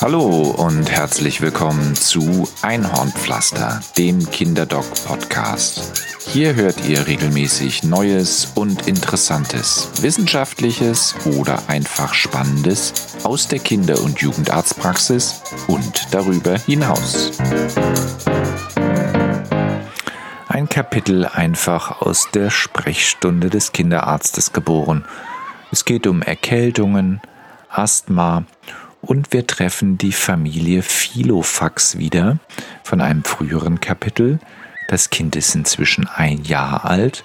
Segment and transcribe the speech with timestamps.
[0.00, 6.04] Hallo und herzlich willkommen zu Einhornpflaster, dem Kinderdoc-Podcast.
[6.26, 14.20] Hier hört ihr regelmäßig Neues und Interessantes, Wissenschaftliches oder einfach Spannendes aus der Kinder- und
[14.20, 17.32] Jugendarztpraxis und darüber hinaus.
[20.48, 25.04] Ein Kapitel einfach aus der Sprechstunde des Kinderarztes geboren.
[25.70, 27.20] Es geht um Erkältungen,
[27.70, 32.38] Asthma und wir treffen die Familie Philofax wieder
[32.82, 34.40] von einem früheren Kapitel.
[34.88, 37.24] Das Kind ist inzwischen ein Jahr alt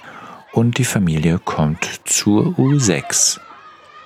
[0.52, 3.40] und die Familie kommt zur U6.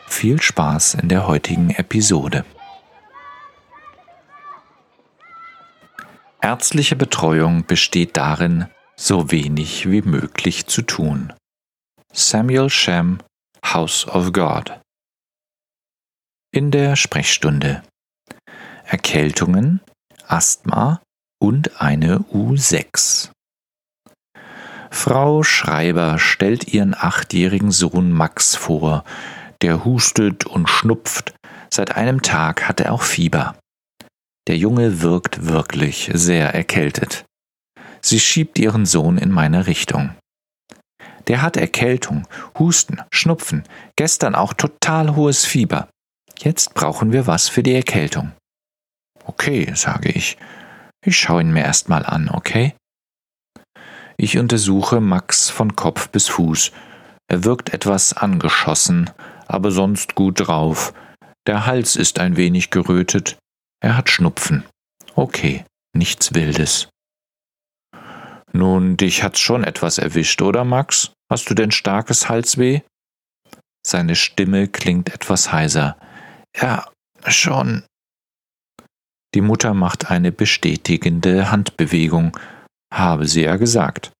[0.07, 2.45] Viel Spaß in der heutigen Episode.
[6.41, 11.33] Ärztliche Betreuung besteht darin, so wenig wie möglich zu tun.
[12.13, 13.17] Samuel Shem,
[13.65, 14.79] House of God
[16.57, 17.83] in der Sprechstunde.
[18.83, 19.79] Erkältungen,
[20.25, 21.03] Asthma
[21.39, 23.29] und eine U6.
[24.89, 29.03] Frau Schreiber stellt ihren achtjährigen Sohn Max vor,
[29.61, 31.35] der hustet und schnupft,
[31.69, 33.55] seit einem Tag hat er auch Fieber.
[34.47, 37.23] Der Junge wirkt wirklich sehr erkältet.
[38.01, 40.15] Sie schiebt ihren Sohn in meine Richtung.
[41.27, 43.61] Der hat Erkältung, Husten, Schnupfen,
[43.95, 45.87] gestern auch total hohes Fieber.
[46.39, 48.31] Jetzt brauchen wir was für die Erkältung.
[49.25, 50.37] Okay, sage ich.
[51.03, 52.75] Ich schaue ihn mir erstmal an, okay?
[54.17, 56.71] Ich untersuche Max von Kopf bis Fuß.
[57.27, 59.09] Er wirkt etwas angeschossen,
[59.47, 60.93] aber sonst gut drauf.
[61.45, 63.37] Der Hals ist ein wenig gerötet.
[63.79, 64.65] Er hat Schnupfen.
[65.15, 65.63] Okay,
[65.93, 66.89] nichts Wildes.
[68.53, 71.11] Nun, dich hat's schon etwas erwischt, oder Max?
[71.29, 72.81] Hast du denn starkes Halsweh?
[73.85, 75.97] Seine Stimme klingt etwas heiser.
[76.59, 76.89] Ja,
[77.27, 77.83] schon.
[79.35, 82.37] Die Mutter macht eine bestätigende Handbewegung.
[82.93, 84.11] Habe sie ja gesagt.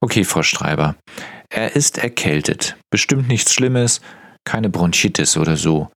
[0.00, 0.96] Okay, Frau Streiber.
[1.48, 2.76] Er ist erkältet.
[2.90, 4.00] Bestimmt nichts Schlimmes,
[4.44, 5.90] keine Bronchitis oder so.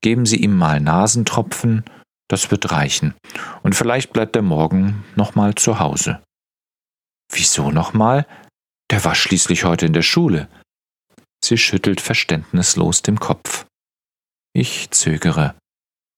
[0.00, 1.84] Geben Sie ihm mal Nasentropfen,
[2.28, 3.14] das wird reichen.
[3.62, 6.22] Und vielleicht bleibt er morgen nochmal zu Hause.
[7.32, 8.26] Wieso nochmal?
[8.90, 10.48] Der war schließlich heute in der Schule.
[11.42, 13.66] Sie schüttelt verständnislos den Kopf.
[14.56, 15.56] Ich zögere.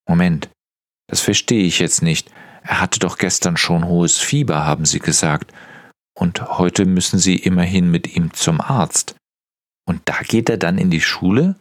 [0.07, 0.51] Moment,
[1.09, 2.31] das verstehe ich jetzt nicht.
[2.63, 5.53] Er hatte doch gestern schon hohes Fieber, haben Sie gesagt.
[6.19, 9.17] Und heute müssen Sie immerhin mit ihm zum Arzt.
[9.89, 11.57] Und da geht er dann in die Schule?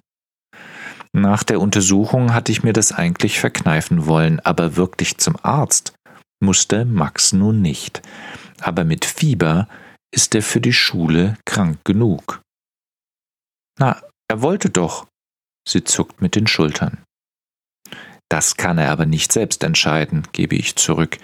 [1.13, 5.93] Nach der Untersuchung hatte ich mir das eigentlich verkneifen wollen, aber wirklich zum Arzt
[6.43, 8.01] musste Max nun nicht.
[8.59, 9.69] Aber mit Fieber
[10.13, 12.41] ist er für die Schule krank genug.
[13.79, 15.07] Na, er wollte doch,
[15.67, 17.03] Sie zuckt mit den Schultern.
[18.29, 21.17] Das kann er aber nicht selbst entscheiden, gebe ich zurück.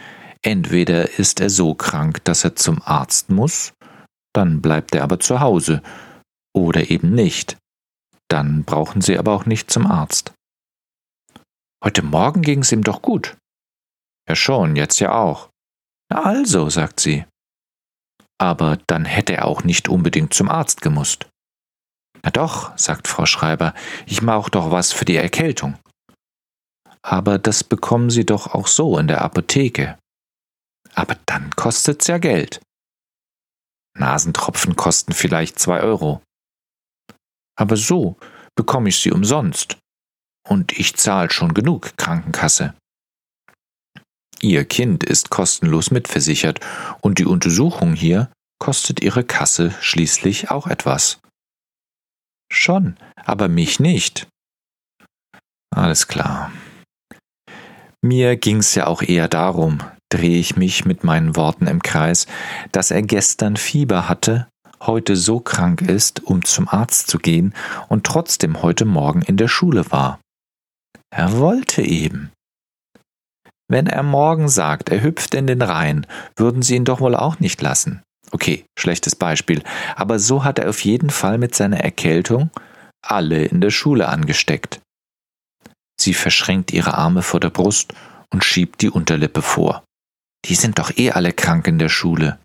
[0.44, 3.74] Entweder ist er so krank, dass er zum Arzt muss,
[4.34, 5.81] dann bleibt er aber zu Hause,
[6.56, 7.57] oder eben nicht.
[8.29, 10.34] Dann brauchen Sie aber auch nicht zum Arzt.
[11.84, 13.38] Heute Morgen ging es ihm doch gut.
[14.28, 15.50] Ja schon, jetzt ja auch.
[16.09, 17.25] Na also, sagt sie.
[18.38, 21.28] Aber dann hätte er auch nicht unbedingt zum Arzt gemusst.
[22.24, 23.74] Na doch, sagt Frau Schreiber,
[24.06, 25.78] ich mache doch was für die Erkältung.
[27.02, 29.98] Aber das bekommen Sie doch auch so in der Apotheke.
[30.94, 32.62] Aber dann kostet's ja Geld.
[33.98, 36.22] Nasentropfen kosten vielleicht zwei Euro.
[37.58, 38.18] Aber so
[38.56, 39.78] bekomme ich sie umsonst.
[40.48, 42.74] Und ich zahle schon genug Krankenkasse.
[44.42, 46.59] Ihr Kind ist kostenlos mitversichert
[47.02, 51.20] und die Untersuchung hier kostet Ihre Kasse schließlich auch etwas.
[52.51, 54.28] Schon, aber mich nicht.
[55.73, 56.51] Alles klar.
[58.01, 59.79] Mir ging's ja auch eher darum,
[60.09, 62.28] drehe ich mich mit meinen Worten im Kreis,
[62.73, 64.50] dass er gestern Fieber hatte,
[64.81, 67.53] heute so krank ist, um zum Arzt zu gehen
[67.88, 70.20] und trotzdem heute Morgen in der Schule war.
[71.09, 72.31] Er wollte eben.
[73.70, 76.05] Wenn er morgen sagt, er hüpft in den Rhein,
[76.35, 78.02] würden Sie ihn doch wohl auch nicht lassen.
[78.31, 79.61] Okay, schlechtes Beispiel,
[79.95, 82.49] aber so hat er auf jeden Fall mit seiner Erkältung
[83.01, 84.79] alle in der Schule angesteckt.
[85.99, 87.93] Sie verschränkt ihre Arme vor der Brust
[88.31, 89.83] und schiebt die Unterlippe vor.
[90.45, 92.39] Die sind doch eh alle krank in der Schule.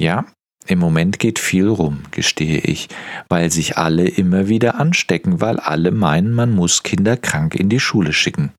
[0.00, 0.24] Ja,
[0.66, 2.88] im Moment geht viel rum, gestehe ich,
[3.28, 7.80] weil sich alle immer wieder anstecken, weil alle meinen, man muss Kinder krank in die
[7.80, 8.52] Schule schicken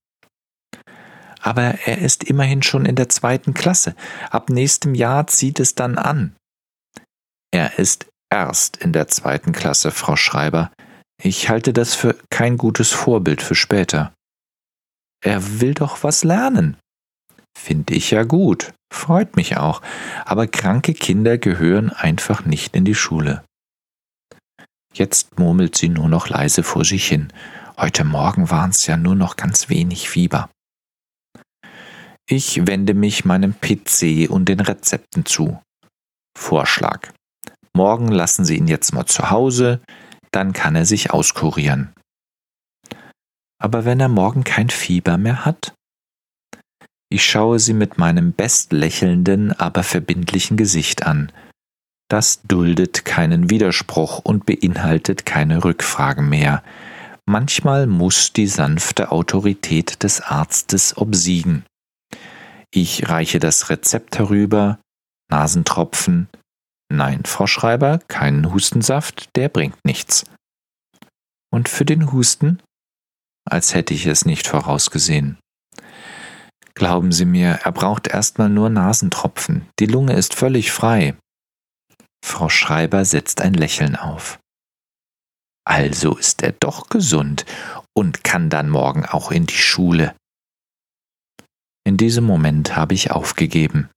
[1.43, 3.95] aber er ist immerhin schon in der zweiten Klasse.
[4.31, 6.35] Ab nächstem Jahr zieht es dann an.
[7.51, 10.71] Er ist erst in der zweiten Klasse, Frau Schreiber.
[11.21, 14.13] Ich halte das für kein gutes Vorbild für später.
[15.23, 16.77] er will doch was lernen.
[17.57, 19.81] Finde ich ja gut, freut mich auch,
[20.25, 23.43] aber kranke Kinder gehören einfach nicht in die Schule.
[24.93, 27.31] Jetzt murmelt sie nur noch leise vor sich hin.
[27.77, 30.49] Heute Morgen waren es ja nur noch ganz wenig Fieber.
[32.35, 35.61] Ich wende mich meinem PC und den Rezepten zu.
[36.35, 37.11] Vorschlag.
[37.75, 39.81] Morgen lassen Sie ihn jetzt mal zu Hause,
[40.31, 41.93] dann kann er sich auskurieren.
[43.61, 45.75] Aber wenn er morgen kein Fieber mehr hat?
[47.11, 51.31] Ich schaue sie mit meinem bestlächelnden, aber verbindlichen Gesicht an.
[52.09, 56.63] Das duldet keinen Widerspruch und beinhaltet keine Rückfragen mehr.
[57.27, 61.63] Manchmal muss die sanfte Autorität des Arztes obsiegen.
[62.75, 64.79] Ich reiche das Rezept herüber,
[65.29, 66.27] Nasentropfen.
[66.91, 70.25] Nein, Frau Schreiber, keinen Hustensaft, der bringt nichts.
[71.51, 72.63] Und für den Husten?
[73.45, 75.37] Als hätte ich es nicht vorausgesehen.
[76.73, 79.69] Glauben Sie mir, er braucht erstmal nur Nasentropfen.
[79.79, 81.15] Die Lunge ist völlig frei.
[82.25, 84.39] Frau Schreiber setzt ein Lächeln auf.
[85.63, 87.45] Also ist er doch gesund
[87.95, 90.15] und kann dann morgen auch in die Schule.
[91.85, 93.89] In diesem Moment habe ich aufgegeben.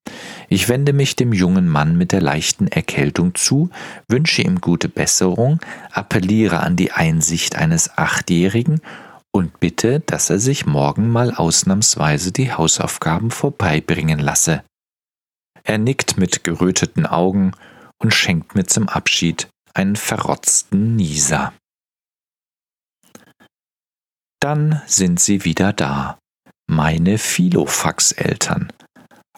[0.49, 3.71] Ich wende mich dem jungen Mann mit der leichten Erkältung zu,
[4.09, 5.61] wünsche ihm gute Besserung,
[5.93, 8.81] appelliere an die Einsicht eines Achtjährigen
[9.33, 14.65] und bitte, dass er sich morgen mal ausnahmsweise die Hausaufgaben vorbeibringen lasse.
[15.63, 17.53] Er nickt mit geröteten Augen
[17.99, 21.53] und schenkt mir zum Abschied einen verrotzten Nieser.
[24.41, 26.19] Dann sind sie wieder da
[26.67, 28.73] meine Filofax-Eltern.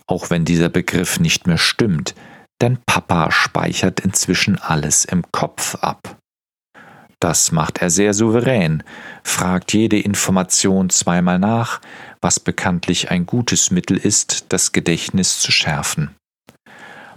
[0.06, 2.14] Auch wenn dieser Begriff nicht mehr stimmt,
[2.60, 6.16] denn Papa speichert inzwischen alles im Kopf ab.
[7.20, 8.84] Das macht er sehr souverän,
[9.24, 11.80] fragt jede Information zweimal nach,
[12.20, 16.14] was bekanntlich ein gutes Mittel ist, das Gedächtnis zu schärfen.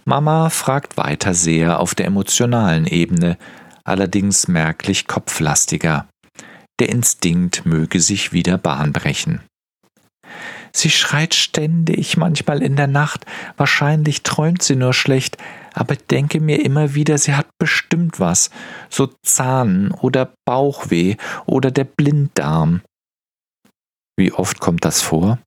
[0.03, 3.37] Mama fragt weiter sehr auf der emotionalen Ebene,
[3.83, 6.07] allerdings merklich kopflastiger.
[6.79, 9.41] Der Instinkt möge sich wieder Bahn brechen.
[10.73, 13.25] Sie schreit ständig, manchmal in der Nacht,
[13.57, 15.37] wahrscheinlich träumt sie nur schlecht,
[15.73, 18.49] aber denke mir immer wieder, sie hat bestimmt was,
[18.89, 21.15] so Zahn oder Bauchweh
[21.45, 22.81] oder der Blinddarm.
[24.17, 25.39] Wie oft kommt das vor?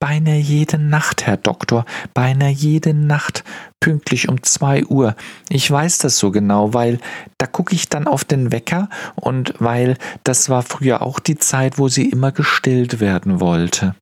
[0.00, 1.84] Beinahe jede Nacht, Herr Doktor,
[2.14, 3.44] beinahe jede Nacht,
[3.80, 5.14] pünktlich um zwei Uhr.
[5.48, 6.98] Ich weiß das so genau, weil
[7.38, 11.78] da gucke ich dann auf den Wecker und weil das war früher auch die Zeit,
[11.78, 13.94] wo sie immer gestillt werden wollte.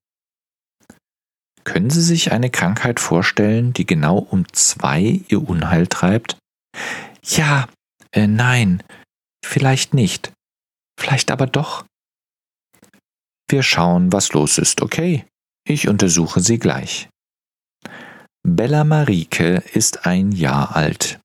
[1.67, 6.39] Können Sie sich eine Krankheit vorstellen, die genau um zwei Ihr Unheil treibt?
[7.25, 7.67] Ja,
[8.13, 8.85] äh, nein,
[9.45, 10.33] vielleicht nicht,
[10.99, 11.85] vielleicht aber doch.
[13.51, 15.27] Wir schauen, was los ist, okay?
[15.69, 17.09] Ich untersuche sie gleich.
[18.47, 21.19] Bella Marike ist ein Jahr alt.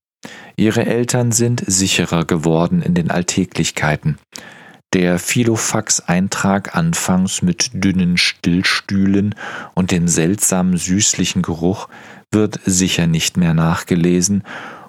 [0.56, 4.18] Ihre Eltern sind sicherer geworden in den Alltäglichkeiten.
[4.94, 9.36] Der Filofax-Eintrag anfangs mit dünnen Stillstühlen
[9.74, 11.88] und dem seltsam süßlichen Geruch
[12.30, 14.44] wird sicher nicht mehr nachgelesen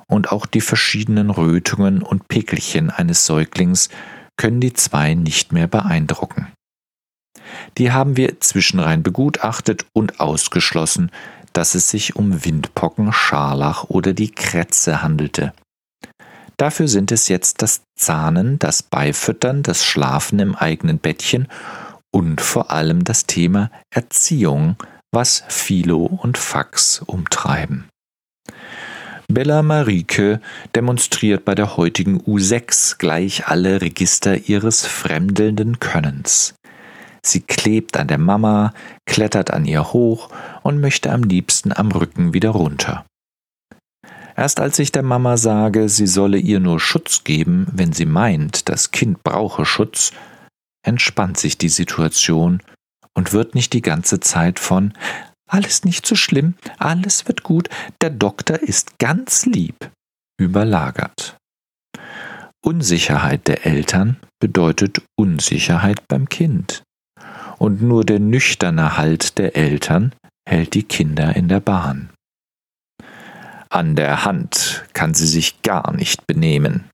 [0.09, 3.91] und auch die verschiedenen Rötungen und Pickelchen eines Säuglings
[4.37, 6.49] können die zwei nicht mehr beeindrucken.
[7.79, 11.11] Die haben wir zwischenrein begutachtet und ausgeschlossen,
[11.53, 15.53] dass es sich um Windpocken, Scharlach oder die Krätze handelte.
[16.57, 21.49] Dafür sind es jetzt das Zahnen, das Beifüttern, das Schlafen im eigenen Bettchen
[22.11, 24.77] und vor allem das Thema Erziehung,
[25.13, 27.89] was Philo und Fax umtreiben.
[29.29, 30.41] Bella Marike
[30.75, 36.55] demonstriert bei der heutigen U6 gleich alle Register ihres fremdelnden Könnens.
[37.25, 38.75] Sie klebt an der Mama,
[39.07, 40.29] klettert an ihr hoch
[40.63, 43.07] und möchte am liebsten am Rücken wieder runter.
[44.43, 48.69] Erst als ich der Mama sage, sie solle ihr nur Schutz geben, wenn sie meint,
[48.69, 50.11] das Kind brauche Schutz,
[50.85, 52.61] entspannt sich die Situation
[53.15, 54.95] und wird nicht die ganze Zeit von
[55.49, 57.69] alles nicht so schlimm, alles wird gut,
[58.01, 59.77] der Doktor ist ganz lieb
[60.41, 61.37] überlagert.
[62.65, 66.83] Unsicherheit der Eltern bedeutet Unsicherheit beim Kind.
[67.59, 70.13] Und nur der nüchterne Halt der Eltern
[70.49, 72.11] hält die Kinder in der Bahn.
[73.73, 76.91] An der Hand kann sie sich gar nicht benehmen,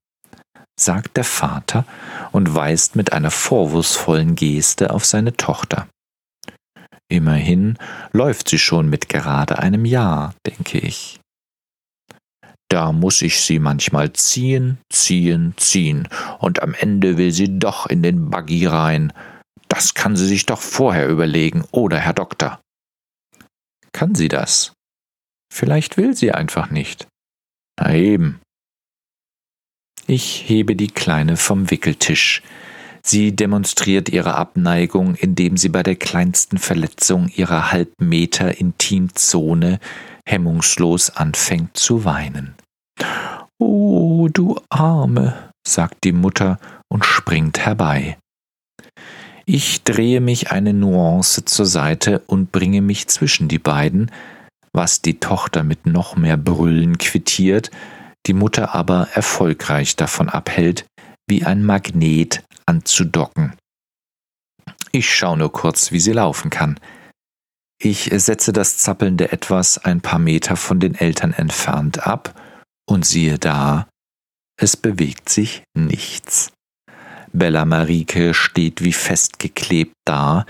[0.79, 1.85] sagt der Vater
[2.31, 5.89] und weist mit einer vorwurfsvollen Geste auf seine Tochter.
[7.11, 7.79] Immerhin
[8.13, 11.19] läuft sie schon mit gerade einem Jahr, denke ich.
[12.71, 16.07] Da muss ich sie manchmal ziehen, ziehen, ziehen,
[16.39, 19.13] und am Ende will sie doch in den Buggy rein.
[19.67, 22.61] Da Das kann sie sich doch vorher überlegen, oder Herr Doktor?
[23.93, 24.75] Kann sie das?
[25.53, 27.07] Vielleicht will sie einfach nicht.
[27.79, 28.41] Na eben.
[30.07, 32.43] Ich hebe die Kleine vom Wickeltisch.
[33.03, 39.79] Sie demonstriert ihre Abneigung, indem sie bei der kleinsten Verletzung ihrer Halbmeter Intimzone
[40.27, 42.55] hemmungslos anfängt zu weinen.
[43.59, 48.19] Oh, du Arme, sagt die Mutter und springt herbei.
[49.47, 54.11] Ich drehe mich eine Nuance zur Seite und bringe mich zwischen die beiden,
[54.73, 57.71] was die Tochter mit noch mehr Brüllen quittiert,
[58.27, 60.85] die Mutter aber erfolgreich davon abhält,
[61.29, 63.55] wie ein Magnet anzudocken.
[64.93, 66.79] Ich schaue nur kurz, wie sie laufen kann.
[67.81, 72.35] Ich setze das zappelnde Etwas ein paar Meter von den Eltern entfernt ab
[72.89, 73.87] und siehe da,
[74.61, 76.51] es bewegt sich nichts.
[77.33, 80.47] Bella Marike steht wie festgeklebt da,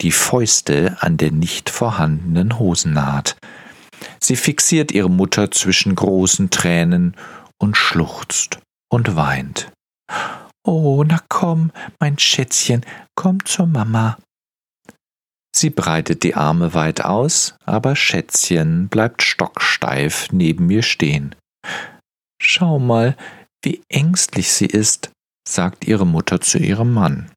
[0.00, 3.36] die Fäuste an der nicht vorhandenen Hosennaht.
[4.22, 7.16] Sie fixiert ihre Mutter zwischen großen Tränen
[7.58, 8.58] und schluchzt
[8.90, 9.70] und weint.
[10.64, 12.84] Oh, na komm, mein Schätzchen,
[13.14, 14.18] komm zur Mama.
[15.54, 21.34] Sie breitet die Arme weit aus, aber Schätzchen bleibt stocksteif neben mir stehen.
[22.40, 23.16] Schau mal,
[23.64, 25.10] wie ängstlich sie ist,
[25.48, 27.30] sagt ihre Mutter zu ihrem Mann.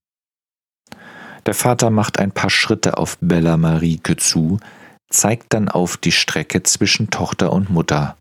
[1.45, 4.59] Der Vater macht ein paar Schritte auf Bella Marike zu,
[5.13, 8.17] zeigt dann auf die Strecke zwischen Tochter und Mutter.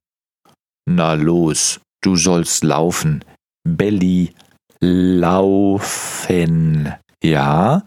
[0.89, 3.25] Na los, du sollst laufen.
[3.65, 4.33] Belly,
[4.81, 6.95] laufen.
[7.23, 7.87] Ja?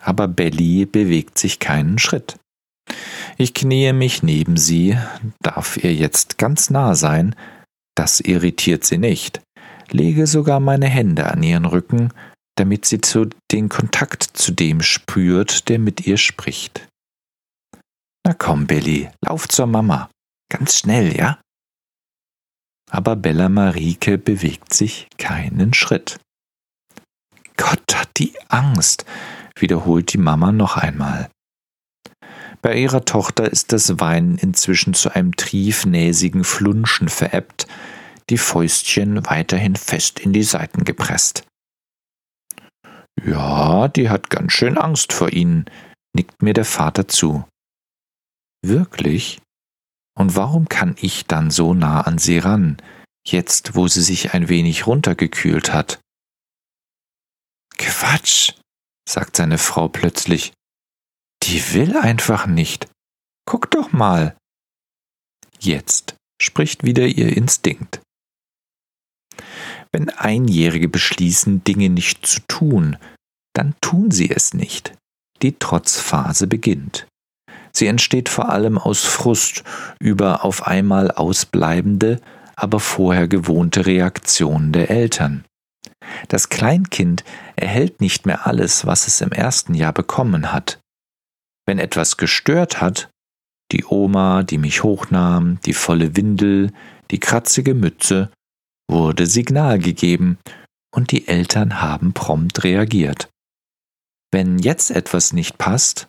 [0.00, 2.36] Aber Belly bewegt sich keinen Schritt.
[3.36, 4.96] Ich kniee mich neben sie,
[5.40, 7.34] darf ihr jetzt ganz nah sein,
[7.96, 9.40] das irritiert sie nicht,
[9.90, 12.12] lege sogar meine Hände an ihren Rücken,
[12.56, 13.00] damit sie
[13.50, 16.86] den Kontakt zu dem spürt, der mit ihr spricht.
[18.26, 20.10] Na komm, Billy, lauf zur Mama.
[20.50, 21.40] Ganz schnell, ja?
[22.90, 26.18] Aber Bella Marike bewegt sich keinen Schritt.
[27.56, 29.04] Gott hat die Angst,
[29.56, 31.28] wiederholt die Mama noch einmal.
[32.62, 37.66] Bei ihrer Tochter ist das Weinen inzwischen zu einem triefnäsigen Flunschen verebbt,
[38.30, 41.44] die Fäustchen weiterhin fest in die Seiten gepresst.
[43.22, 45.66] Ja, die hat ganz schön Angst vor Ihnen,
[46.14, 47.44] nickt mir der Vater zu.
[48.66, 49.42] Wirklich?
[50.16, 52.78] Und warum kann ich dann so nah an sie ran,
[53.26, 56.00] jetzt wo sie sich ein wenig runtergekühlt hat?
[57.76, 58.52] Quatsch,
[59.06, 60.54] sagt seine Frau plötzlich.
[61.42, 62.88] Die will einfach nicht.
[63.44, 64.34] Guck doch mal.
[65.58, 68.00] Jetzt spricht wieder ihr Instinkt.
[69.92, 72.96] Wenn Einjährige beschließen, Dinge nicht zu tun,
[73.52, 74.96] dann tun sie es nicht.
[75.42, 77.06] Die Trotzphase beginnt.
[77.76, 79.64] Sie entsteht vor allem aus Frust
[79.98, 82.20] über auf einmal ausbleibende,
[82.56, 85.44] aber vorher gewohnte Reaktionen der Eltern.
[86.28, 87.24] Das Kleinkind
[87.56, 90.78] erhält nicht mehr alles, was es im ersten Jahr bekommen hat.
[91.66, 93.10] Wenn etwas gestört hat,
[93.72, 96.72] die Oma, die mich hochnahm, die volle Windel,
[97.10, 98.30] die kratzige Mütze,
[98.88, 100.38] wurde Signal gegeben
[100.94, 103.28] und die Eltern haben prompt reagiert.
[104.30, 106.08] Wenn jetzt etwas nicht passt,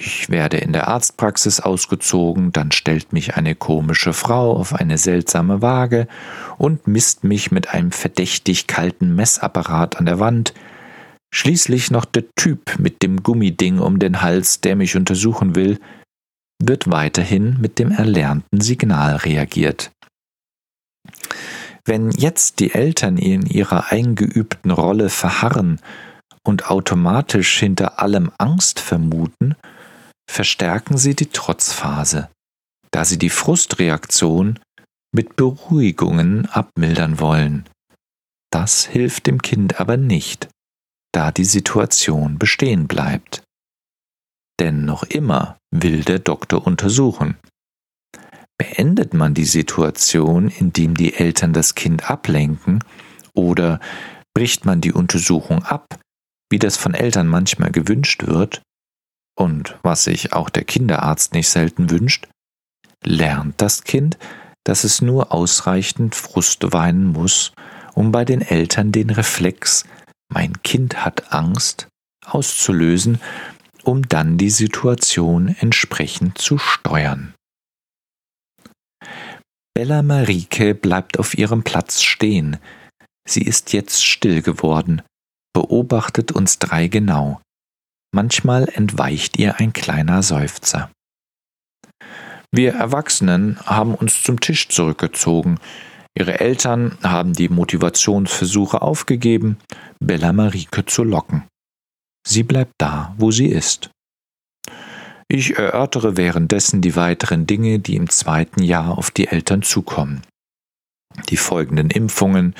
[0.00, 5.60] ich werde in der Arztpraxis ausgezogen, dann stellt mich eine komische Frau auf eine seltsame
[5.60, 6.08] Waage
[6.56, 10.54] und misst mich mit einem verdächtig kalten Messapparat an der Wand,
[11.30, 15.78] schließlich noch der Typ mit dem Gummiding um den Hals, der mich untersuchen will,
[16.62, 19.90] wird weiterhin mit dem erlernten Signal reagiert.
[21.84, 25.78] Wenn jetzt die Eltern in ihrer eingeübten Rolle verharren
[26.42, 29.56] und automatisch hinter allem Angst vermuten,
[30.30, 32.30] verstärken sie die Trotzphase,
[32.90, 34.58] da sie die Frustreaktion
[35.12, 37.68] mit Beruhigungen abmildern wollen.
[38.52, 40.48] Das hilft dem Kind aber nicht,
[41.12, 43.42] da die Situation bestehen bleibt.
[44.60, 47.36] Denn noch immer will der Doktor untersuchen.
[48.58, 52.84] Beendet man die Situation, indem die Eltern das Kind ablenken,
[53.34, 53.80] oder
[54.34, 55.98] bricht man die Untersuchung ab,
[56.50, 58.62] wie das von Eltern manchmal gewünscht wird,
[59.40, 62.28] und was sich auch der Kinderarzt nicht selten wünscht,
[63.02, 64.18] lernt das Kind,
[64.64, 67.52] dass es nur ausreichend Frust weinen muss,
[67.94, 69.84] um bei den Eltern den Reflex
[70.28, 71.88] mein Kind hat Angst
[72.26, 73.18] auszulösen,
[73.82, 77.34] um dann die Situation entsprechend zu steuern.
[79.74, 82.58] Bella Marike bleibt auf ihrem Platz stehen.
[83.26, 85.00] Sie ist jetzt still geworden,
[85.54, 87.40] beobachtet uns drei genau.
[88.12, 90.90] Manchmal entweicht ihr ein kleiner Seufzer.
[92.52, 95.60] Wir Erwachsenen haben uns zum Tisch zurückgezogen.
[96.18, 99.58] Ihre Eltern haben die Motivationsversuche aufgegeben,
[100.00, 101.44] Bella Marike zu locken.
[102.26, 103.90] Sie bleibt da, wo sie ist.
[105.28, 110.22] Ich erörtere währenddessen die weiteren Dinge, die im zweiten Jahr auf die Eltern zukommen.
[111.28, 112.56] Die folgenden Impfungen,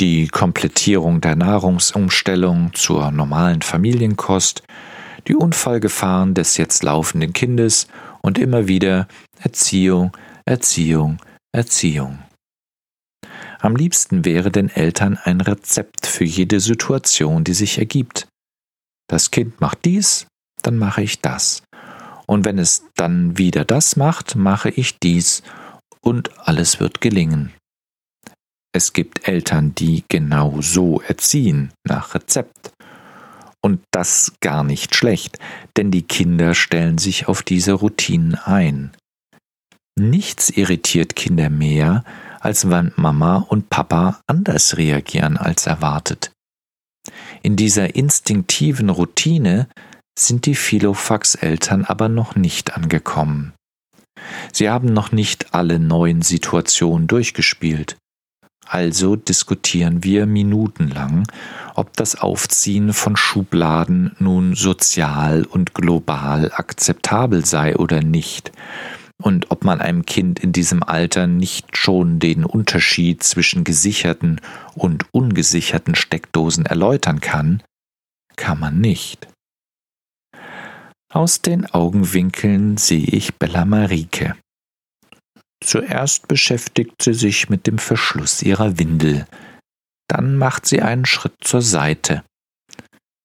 [0.00, 4.62] die Komplettierung der Nahrungsumstellung zur normalen Familienkost,
[5.26, 7.88] die Unfallgefahren des jetzt laufenden Kindes
[8.22, 9.08] und immer wieder
[9.40, 11.18] Erziehung, Erziehung,
[11.52, 12.20] Erziehung.
[13.60, 18.28] Am liebsten wäre den Eltern ein Rezept für jede Situation, die sich ergibt.
[19.08, 20.28] Das Kind macht dies,
[20.62, 21.62] dann mache ich das.
[22.26, 25.42] Und wenn es dann wieder das macht, mache ich dies
[26.00, 27.52] und alles wird gelingen.
[28.78, 32.70] Es gibt Eltern, die genau so erziehen, nach Rezept.
[33.60, 35.40] Und das gar nicht schlecht,
[35.76, 38.92] denn die Kinder stellen sich auf diese Routinen ein.
[39.98, 42.04] Nichts irritiert Kinder mehr,
[42.38, 46.30] als wenn Mama und Papa anders reagieren als erwartet.
[47.42, 49.66] In dieser instinktiven Routine
[50.16, 53.54] sind die Philofax-Eltern aber noch nicht angekommen.
[54.52, 57.96] Sie haben noch nicht alle neuen Situationen durchgespielt.
[58.70, 61.26] Also diskutieren wir minutenlang,
[61.74, 68.52] ob das Aufziehen von Schubladen nun sozial und global akzeptabel sei oder nicht,
[69.22, 74.40] und ob man einem Kind in diesem Alter nicht schon den Unterschied zwischen gesicherten
[74.74, 77.62] und ungesicherten Steckdosen erläutern kann,
[78.36, 79.28] kann man nicht.
[81.10, 84.36] Aus den Augenwinkeln sehe ich Bella Marike.
[85.62, 89.26] Zuerst beschäftigt sie sich mit dem Verschluss ihrer Windel,
[90.08, 92.22] dann macht sie einen Schritt zur Seite.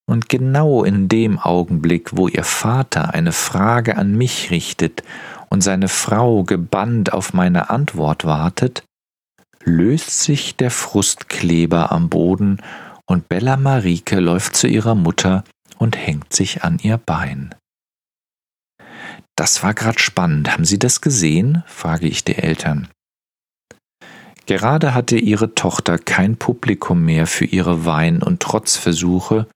[0.06, 5.04] Und genau in dem Augenblick, wo ihr Vater eine Frage an mich richtet
[5.50, 8.84] und seine Frau gebannt auf meine Antwort wartet,
[9.64, 12.62] löst sich der Frustkleber am Boden
[13.06, 15.46] und Bella Marike läuft zu ihrer Mutter
[15.78, 17.56] und hängt sich an ihr Bein.
[19.36, 20.52] Das war grad spannend.
[20.52, 21.64] Haben Sie das gesehen?
[21.68, 22.88] frage ich die Eltern.
[24.46, 29.48] Gerade hatte ihre Tochter kein Publikum mehr für ihre Wein- und Trotzversuche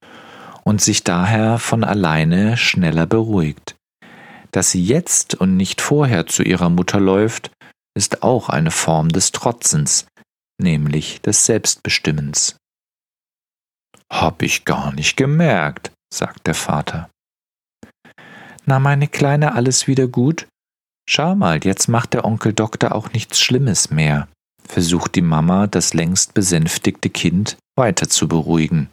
[0.64, 3.76] und sich daher von alleine schneller beruhigt.
[4.50, 7.50] Dass sie jetzt und nicht vorher zu ihrer Mutter läuft,
[7.94, 10.06] ist auch eine Form des Trotzens,
[10.58, 12.56] nämlich des Selbstbestimmens.
[14.10, 17.10] Hab ich gar nicht gemerkt, sagt der Vater.
[18.68, 20.46] Na, meine Kleine, alles wieder gut?
[21.08, 24.28] Schau mal, jetzt macht der Onkel Doktor auch nichts Schlimmes mehr,
[24.62, 28.90] versucht die Mama, das längst besänftigte Kind weiter zu beruhigen.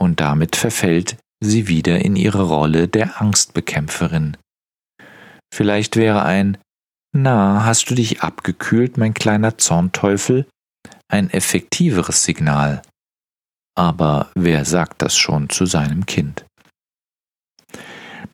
[0.00, 4.38] Und damit verfällt sie wieder in ihre Rolle der Angstbekämpferin.
[5.52, 6.56] Vielleicht wäre ein
[7.14, 10.46] Na, hast du dich abgekühlt, mein kleiner Zornteufel?
[11.10, 12.82] ein effektiveres Signal.
[13.76, 16.44] Aber wer sagt das schon zu seinem Kind?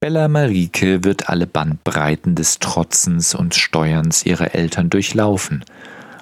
[0.01, 5.65] Bella Marike wird alle Bandbreiten des Trotzens und Steuerns ihrer Eltern durchlaufen.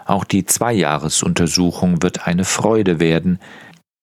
[0.05, 3.39] Auch die Zweijahresuntersuchung wird eine Freude werden.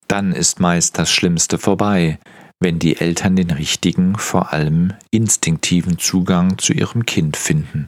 [0.08, 2.20] Dann ist meist das Schlimmste vorbei,
[2.60, 7.88] wenn die Eltern den richtigen, vor allem instinktiven Zugang zu ihrem Kind finden.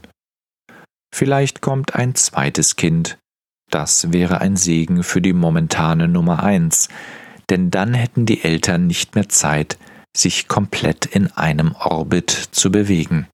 [1.13, 3.17] Vielleicht kommt ein zweites Kind.
[3.69, 6.89] Das wäre ein Segen für die momentane Nummer eins,
[7.49, 9.77] denn dann hätten die Eltern nicht mehr Zeit,
[10.15, 13.28] sich komplett in einem Orbit zu bewegen.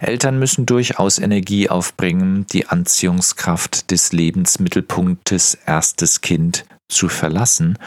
[0.00, 7.78] Eltern müssen durchaus Energie aufbringen, die Anziehungskraft des Lebensmittelpunktes erstes Kind zu verlassen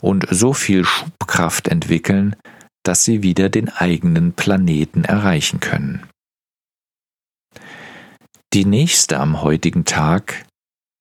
[0.00, 2.36] und so viel Schubkraft entwickeln,
[2.84, 6.08] dass sie wieder den eigenen Planeten erreichen können.
[8.54, 10.46] Die nächste am heutigen Tag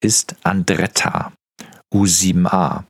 [0.03, 1.31] ist Andretta,
[1.93, 2.83] U7a.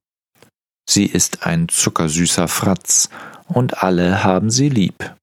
[0.89, 3.09] Sie ist ein zuckersüßer Fratz
[3.47, 5.15] und alle haben sie lieb.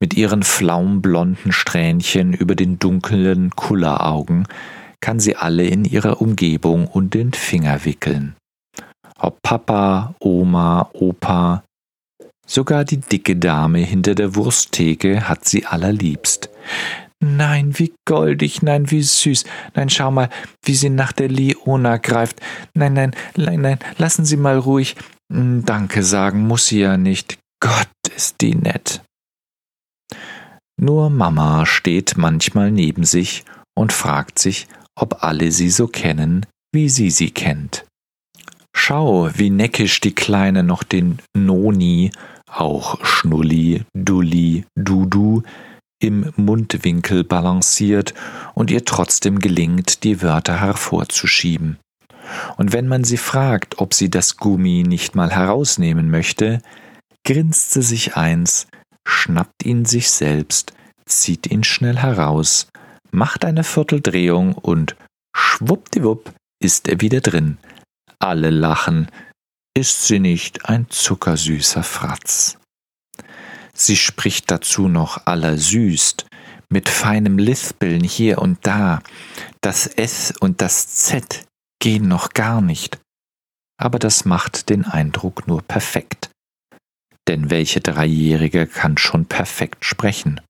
[0.00, 4.46] Mit ihren flaumblonden Strähnchen über den dunklen Kulleraugen
[5.00, 8.36] kann sie alle in ihrer Umgebung und den Finger wickeln.
[9.18, 11.64] Ob Papa, Oma, Opa,
[12.46, 16.50] sogar die dicke Dame hinter der Wursttheke hat sie allerliebst.
[17.20, 19.44] Nein, wie goldig, nein, wie süß.
[19.74, 20.28] Nein, schau mal,
[20.64, 22.40] wie sie nach der Leona greift.
[22.74, 24.94] Nein, nein, nein, nein, lassen Sie mal ruhig.
[25.32, 27.38] Hm, danke sagen muss sie ja nicht.
[27.60, 29.02] Gott, ist die nett.
[30.80, 33.44] Nur Mama steht manchmal neben sich
[33.76, 37.84] und fragt sich, ob alle sie so kennen, wie sie sie kennt.
[38.74, 42.12] Schau, wie neckisch die Kleine noch den Noni,
[42.50, 45.42] auch Schnulli, Dulli, Dudu,
[46.00, 48.14] im Mundwinkel balanciert
[48.54, 51.78] und ihr trotzdem gelingt, die Wörter hervorzuschieben.
[52.56, 56.60] Und wenn man sie fragt, ob sie das Gummi nicht mal herausnehmen möchte,
[57.24, 58.68] grinst sie sich eins,
[59.06, 60.72] schnappt ihn sich selbst,
[61.06, 62.68] zieht ihn schnell heraus,
[63.10, 64.96] macht eine Vierteldrehung und
[65.34, 67.58] schwuppdiwupp ist er wieder drin.
[68.18, 69.10] Alle lachen.
[69.76, 72.58] Ist sie nicht ein zuckersüßer Fratz?
[73.74, 76.26] Sie spricht dazu noch allersüßt,
[76.68, 79.00] mit feinem Lispeln hier und da.
[79.60, 81.44] Das S und das Z
[81.80, 82.98] gehen noch gar nicht.
[83.80, 86.30] Aber das macht den Eindruck nur perfekt.
[87.28, 90.40] Denn welche Dreijährige kann schon perfekt sprechen?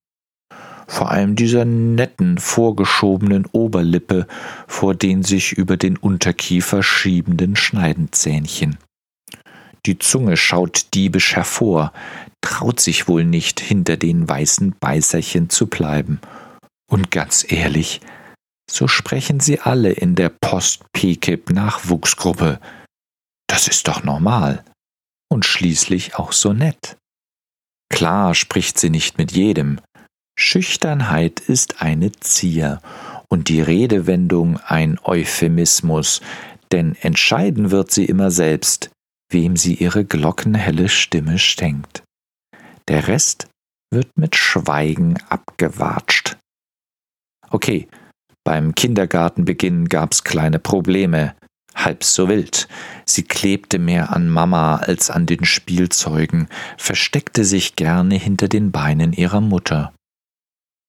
[0.87, 4.27] Vor allem dieser netten, vorgeschobenen Oberlippe
[4.67, 8.79] vor den sich über den Unterkiefer schiebenden Schneidenzähnchen.
[9.85, 11.93] Die Zunge schaut diebisch hervor,
[12.41, 16.21] traut sich wohl nicht, hinter den weißen Beißerchen zu bleiben.
[16.91, 18.01] Und ganz ehrlich,
[18.71, 22.61] so sprechen sie alle in der Post-PKIP-Nachwuchsgruppe.
[23.49, 24.63] Das ist doch normal.
[25.31, 26.99] Und schließlich auch so nett.
[27.91, 29.81] Klar spricht sie nicht mit jedem.
[30.39, 32.81] Schüchternheit ist eine Zier
[33.29, 36.21] und die Redewendung ein Euphemismus,
[36.71, 38.91] denn entscheiden wird sie immer selbst,
[39.31, 42.03] wem sie ihre glockenhelle Stimme schenkt.
[42.89, 43.49] Der Rest
[43.91, 46.37] wird mit Schweigen abgewatscht.
[47.51, 47.89] Okay,
[48.49, 51.35] beim Kindergartenbeginn gab's kleine Probleme,
[51.75, 52.67] halb so wild.
[53.05, 59.13] Sie klebte mehr an Mama als an den Spielzeugen, versteckte sich gerne hinter den Beinen
[59.13, 59.93] ihrer Mutter.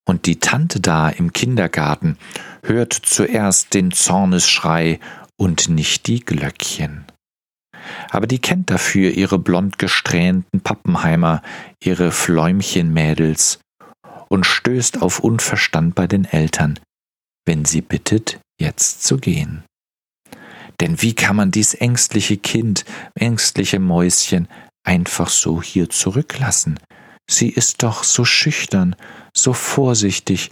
[0.08, 2.18] Und die Tante da im Kindergarten
[2.64, 5.02] hört zuerst den Zornesschrei
[5.36, 7.04] und nicht die Glöckchen.
[8.10, 11.42] Aber die kennt dafür ihre blond gesträhnten Pappenheimer,
[11.84, 13.60] ihre Fläumchenmädels
[14.30, 16.80] und stößt auf Unverstand bei den Eltern,
[17.46, 19.64] wenn sie bittet, jetzt zu gehen.
[20.80, 24.48] Denn wie kann man dies ängstliche Kind, ängstliche Mäuschen
[24.84, 26.80] einfach so hier zurücklassen?
[27.30, 28.96] Sie ist doch so schüchtern,
[29.36, 30.52] so vorsichtig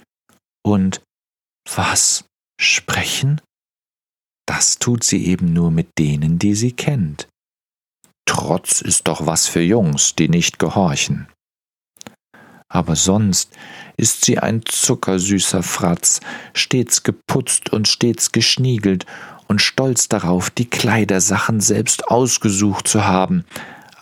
[0.65, 1.02] und
[1.73, 2.26] was?
[2.60, 3.39] Sprechen?
[4.47, 7.28] Das tut sie eben nur mit denen, die sie kennt.
[8.26, 11.28] Trotz ist doch was für Jungs, die nicht gehorchen
[12.69, 13.56] aber sonst
[13.97, 16.21] ist sie ein zuckersüßer Fratz,
[16.53, 19.05] stets geputzt und stets geschniegelt
[19.47, 23.43] und stolz darauf, die Kleidersachen selbst ausgesucht zu haben,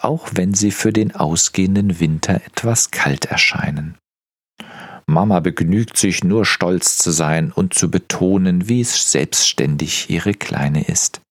[0.01, 3.97] auch wenn sie für den ausgehenden Winter etwas kalt erscheinen.
[5.08, 10.84] Mama begnügt sich nur stolz zu sein und zu betonen, wie es selbstständig ihre Kleine
[10.88, 11.21] ist.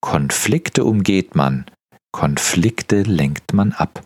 [0.00, 1.64] Konflikte umgeht man,
[2.12, 4.04] Konflikte lenkt man ab,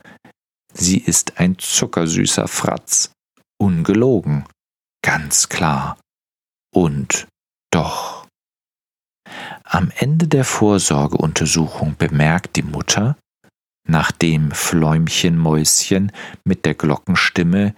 [0.79, 3.11] Sie ist ein zuckersüßer Fratz.
[3.59, 4.45] Ungelogen.
[5.03, 5.99] Ganz klar.
[6.75, 7.27] Und
[7.71, 8.27] doch.
[9.65, 13.17] Am Ende der Vorsorgeuntersuchung bemerkt die Mutter,
[13.89, 16.13] nachdem Fläumchen Mäuschen
[16.45, 17.75] mit der Glockenstimme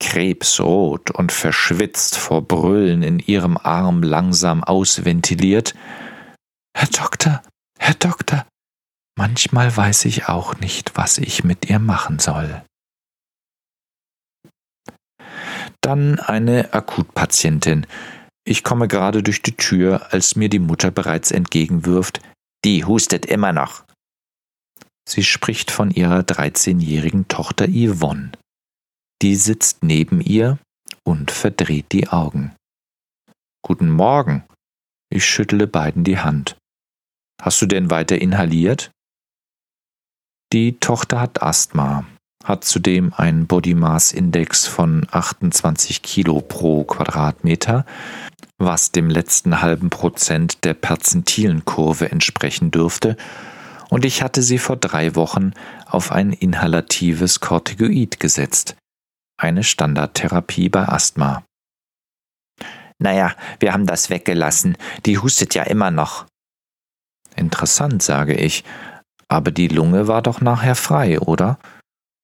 [0.00, 5.74] krebsrot und verschwitzt vor Brüllen in ihrem Arm langsam ausventiliert
[6.74, 7.42] Herr Doktor,
[7.78, 8.46] Herr Doktor,
[9.20, 12.62] Manchmal weiß ich auch nicht, was ich mit ihr machen soll.
[15.80, 17.86] Dann eine Akutpatientin.
[18.44, 22.20] Ich komme gerade durch die Tür, als mir die Mutter bereits entgegenwirft,
[22.64, 23.84] die hustet immer noch.
[25.08, 28.32] Sie spricht von ihrer 13-jährigen Tochter Yvonne.
[29.22, 30.58] Die sitzt neben ihr
[31.04, 32.54] und verdreht die Augen.
[33.62, 34.44] Guten Morgen.
[35.10, 36.56] Ich schüttle beiden die Hand.
[37.42, 38.90] Hast du denn weiter inhaliert?
[40.52, 42.06] Die Tochter hat Asthma,
[42.44, 47.84] hat zudem einen Body Mass Index von 28 Kilo pro Quadratmeter,
[48.58, 53.16] was dem letzten halben Prozent der perzentilen Kurve entsprechen dürfte,
[53.88, 55.52] und ich hatte sie vor drei Wochen
[55.86, 58.76] auf ein inhalatives Corticoid gesetzt,
[59.36, 61.42] eine Standardtherapie bei Asthma.
[62.98, 64.76] Naja, wir haben das weggelassen,
[65.06, 66.26] die hustet ja immer noch.
[67.34, 68.62] Interessant, sage ich,
[69.28, 71.58] aber die Lunge war doch nachher frei, oder?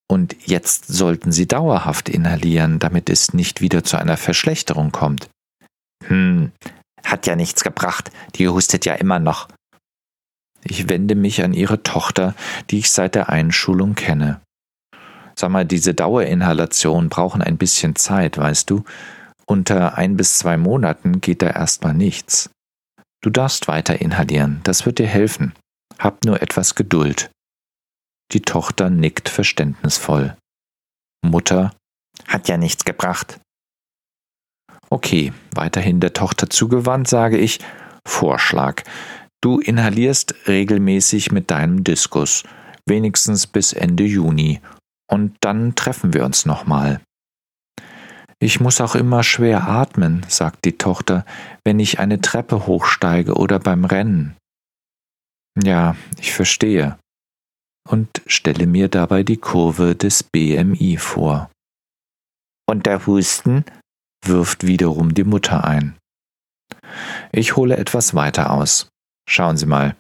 [0.08, 5.28] Und jetzt sollten Sie dauerhaft inhalieren, damit es nicht wieder zu einer Verschlechterung kommt.
[6.06, 6.52] Hm,
[7.04, 9.48] hat ja nichts gebracht, die hustet ja immer noch.
[10.62, 12.34] Ich wende mich an Ihre Tochter,
[12.70, 14.40] die ich seit der Einschulung kenne.
[15.38, 18.84] Sag mal, diese Dauerinhalationen brauchen ein bisschen Zeit, weißt du?
[19.46, 22.50] Unter ein bis zwei Monaten geht da erstmal nichts.
[23.22, 25.52] Du darfst weiter inhalieren, das wird dir helfen
[25.98, 27.30] Hab nur etwas Geduld.
[28.32, 30.36] Die Tochter nickt verständnisvoll.
[31.24, 31.72] Mutter
[32.26, 33.40] hat ja nichts gebracht.
[34.90, 37.60] Okay, weiterhin der Tochter zugewandt, sage ich,
[38.06, 38.82] Vorschlag.
[39.42, 42.44] Du inhalierst regelmäßig mit deinem Diskus,
[42.86, 44.60] wenigstens bis Ende Juni,
[45.10, 47.00] und dann treffen wir uns nochmal.
[48.38, 51.24] Ich muss auch immer schwer atmen, sagt die Tochter,
[51.64, 54.36] wenn ich eine Treppe hochsteige oder beim Rennen.
[55.62, 56.98] Ja, ich verstehe.
[57.86, 61.50] Und stelle mir dabei die Kurve des BMI vor.
[62.68, 63.64] Und der Husten?
[64.24, 65.96] wirft wiederum die Mutter ein.
[67.30, 68.88] Ich hole etwas weiter aus.
[69.28, 69.94] Schauen Sie mal.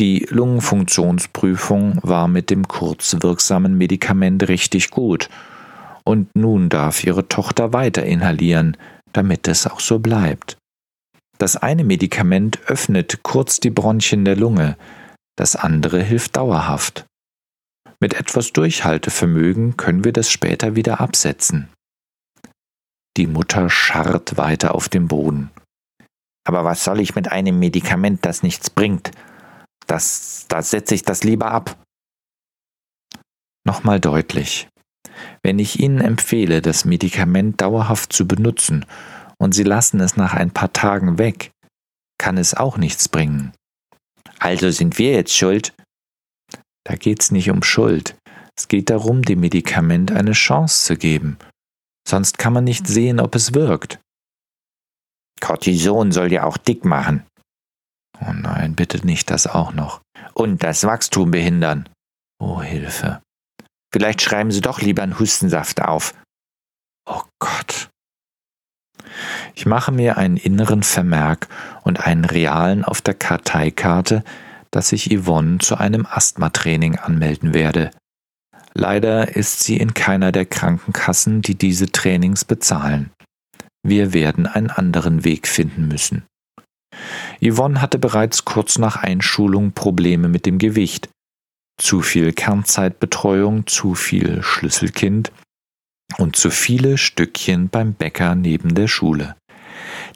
[0.00, 5.28] Die Lungenfunktionsprüfung war mit dem kurzwirksamen Medikament richtig gut.
[6.04, 8.76] Und nun darf Ihre Tochter weiter inhalieren,
[9.12, 10.56] damit es auch so bleibt.
[11.38, 14.76] Das eine Medikament öffnet kurz die Bronchien der Lunge,
[15.36, 17.06] das andere hilft dauerhaft.
[18.00, 21.68] Mit etwas Durchhaltevermögen können wir das später wieder absetzen.
[23.16, 25.50] Die Mutter scharrt weiter auf dem Boden.
[26.46, 29.12] Aber was soll ich mit einem Medikament, das nichts bringt?
[29.86, 31.76] Das, da setze ich das lieber ab.
[33.64, 34.68] Nochmal deutlich.
[35.42, 38.84] Wenn ich Ihnen empfehle, das Medikament dauerhaft zu benutzen
[39.38, 41.52] und Sie lassen es nach ein paar Tagen weg,
[42.18, 43.52] kann es auch nichts bringen.
[44.44, 45.74] Also sind wir jetzt schuld?
[46.86, 48.14] Da geht's nicht um Schuld.
[48.54, 51.38] Es geht darum, dem Medikament eine Chance zu geben.
[52.06, 54.00] Sonst kann man nicht sehen, ob es wirkt.
[55.40, 57.26] Cortison soll ja auch dick machen.
[58.20, 60.02] Oh nein, bitte nicht das auch noch.
[60.34, 61.88] Und das Wachstum behindern.
[62.38, 63.22] Oh Hilfe.
[63.94, 66.14] Vielleicht schreiben Sie doch lieber einen Hustensaft auf.
[67.08, 67.88] Oh Gott.
[69.54, 71.48] Ich mache mir einen inneren Vermerk
[71.82, 74.24] und einen realen auf der Karteikarte,
[74.70, 77.90] dass ich Yvonne zu einem Asthmatraining anmelden werde.
[78.74, 83.10] Leider ist sie in keiner der Krankenkassen, die diese Trainings bezahlen.
[83.86, 86.24] Wir werden einen anderen Weg finden müssen.
[87.40, 91.08] Yvonne hatte bereits kurz nach Einschulung Probleme mit dem Gewicht.
[91.80, 95.30] Zu viel Kernzeitbetreuung, zu viel Schlüsselkind
[96.18, 99.36] und zu viele Stückchen beim Bäcker neben der Schule.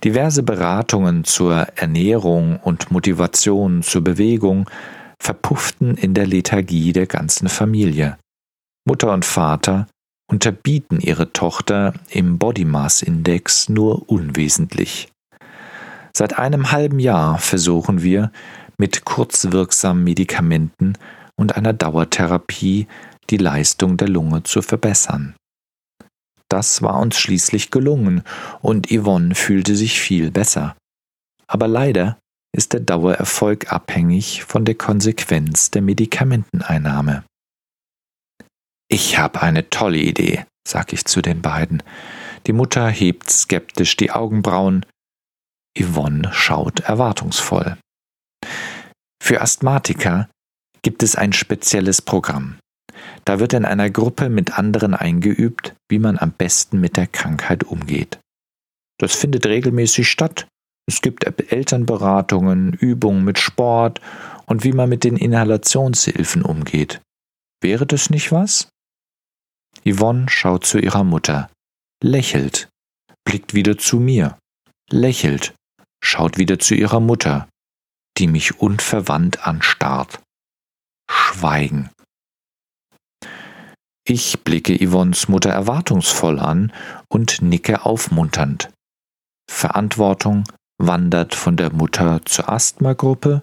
[0.05, 4.71] Diverse Beratungen zur Ernährung und Motivation zur Bewegung
[5.21, 8.17] verpufften in der Lethargie der ganzen Familie.
[8.87, 9.89] Mutter und Vater
[10.31, 15.09] unterbieten ihre Tochter im Body Mass Index nur unwesentlich.
[16.17, 18.31] Seit einem halben Jahr versuchen wir,
[18.79, 20.95] mit kurzwirksamen Medikamenten
[21.37, 22.87] und einer Dauertherapie
[23.31, 25.35] die Leistung der Lunge zu verbessern.
[26.51, 28.23] Das war uns schließlich gelungen
[28.63, 30.77] und Yvonne fühlte sich viel besser.
[31.47, 32.19] Aber leider
[32.55, 37.25] ist der Dauererfolg abhängig von der Konsequenz der Medikamenteneinnahme.
[38.91, 41.83] Ich habe eine tolle Idee, sag ich zu den beiden.
[42.47, 44.87] Die Mutter hebt skeptisch die Augenbrauen.
[45.79, 47.77] Yvonne schaut erwartungsvoll.
[49.23, 50.31] Für Asthmatiker
[50.83, 52.59] gibt es ein spezielles Programm.
[53.29, 57.63] Da wird in einer Gruppe mit anderen eingeübt, wie man am besten mit der Krankheit
[57.63, 58.19] umgeht.
[58.99, 60.49] Das findet regelmäßig statt.
[60.89, 64.01] Es gibt Elternberatungen, Übungen mit Sport
[64.47, 67.03] und wie man mit den Inhalationshilfen umgeht.
[67.61, 68.71] Wäre das nicht was?
[69.85, 71.51] Yvonne schaut zu ihrer Mutter,
[72.03, 72.71] lächelt,
[73.27, 74.39] blickt wieder zu mir,
[74.89, 75.55] lächelt,
[76.03, 77.47] schaut wieder zu ihrer Mutter,
[78.17, 80.23] die mich unverwandt anstarrt.
[81.11, 81.91] Schweigen.
[84.11, 86.73] Ich blicke Yvonnes Mutter erwartungsvoll an
[87.11, 88.71] und nicke aufmunternd.
[89.51, 90.45] Verantwortung
[90.79, 93.43] wandert von der Mutter zur Asthma-Gruppe,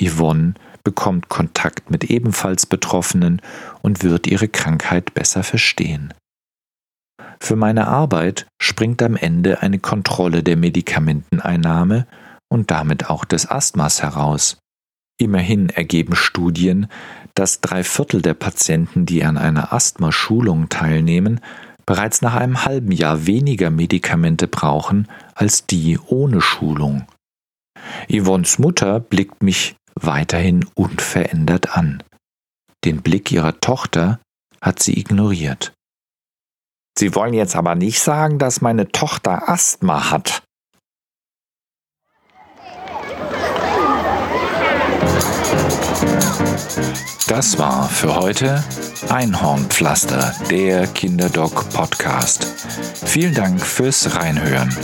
[0.00, 3.42] Yvonne bekommt Kontakt mit ebenfalls Betroffenen
[3.82, 6.14] und wird ihre Krankheit besser verstehen.
[7.40, 12.06] Für meine Arbeit springt am Ende eine Kontrolle der Medikamenteneinnahme
[12.48, 14.58] und damit auch des Asthmas heraus.
[15.18, 16.86] Immerhin ergeben Studien,
[17.36, 21.40] dass drei Viertel der Patienten, die an einer Asthma-Schulung teilnehmen,
[21.84, 27.06] bereits nach einem halben Jahr weniger Medikamente brauchen als die ohne Schulung.
[28.10, 32.02] Yvonnes Mutter blickt mich weiterhin unverändert an.
[32.84, 34.18] Den Blick ihrer Tochter
[34.60, 35.72] hat sie ignoriert.
[36.98, 40.42] Sie wollen jetzt aber nicht sagen, dass meine Tochter Asthma hat.
[47.28, 48.62] Das war für heute
[49.08, 52.46] Einhornpflaster, der Kinderdoc Podcast.
[53.04, 54.74] Vielen Dank fürs Reinhören.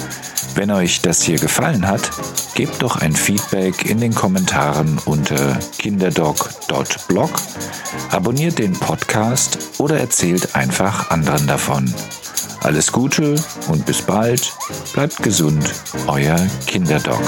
[0.57, 2.11] Wenn euch das hier gefallen hat,
[2.55, 7.31] gebt doch ein Feedback in den Kommentaren unter kinderdog.blog,
[8.11, 11.95] abonniert den Podcast oder erzählt einfach anderen davon.
[12.61, 13.37] Alles Gute
[13.69, 14.53] und bis bald.
[14.93, 15.73] Bleibt gesund,
[16.07, 17.23] euer Kinderdog.